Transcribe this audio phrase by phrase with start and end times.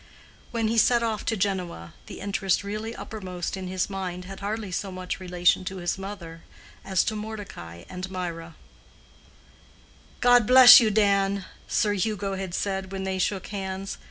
[0.49, 4.71] When he set off to Genoa, the interest really uppermost in his mind had hardly
[4.71, 6.41] so much relation to his mother
[6.83, 8.55] as to Mordecai and Mirah.
[10.19, 13.99] "God bless you, Dan!" Sir Hugo had said, when they shook hands.